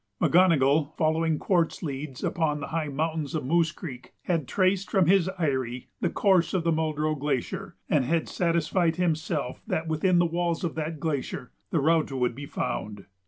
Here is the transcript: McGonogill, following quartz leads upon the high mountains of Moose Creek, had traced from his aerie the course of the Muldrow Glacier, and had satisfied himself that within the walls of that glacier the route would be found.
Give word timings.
McGonogill, 0.19 0.97
following 0.97 1.37
quartz 1.37 1.83
leads 1.83 2.23
upon 2.23 2.59
the 2.59 2.69
high 2.69 2.87
mountains 2.87 3.35
of 3.35 3.45
Moose 3.45 3.71
Creek, 3.71 4.15
had 4.23 4.47
traced 4.47 4.89
from 4.89 5.05
his 5.05 5.29
aerie 5.37 5.89
the 5.99 6.09
course 6.09 6.55
of 6.55 6.63
the 6.63 6.71
Muldrow 6.71 7.13
Glacier, 7.13 7.75
and 7.87 8.03
had 8.05 8.27
satisfied 8.27 8.95
himself 8.95 9.61
that 9.67 9.87
within 9.87 10.17
the 10.17 10.25
walls 10.25 10.63
of 10.63 10.73
that 10.73 10.99
glacier 10.99 11.51
the 11.69 11.79
route 11.79 12.11
would 12.11 12.33
be 12.33 12.47
found. 12.47 13.05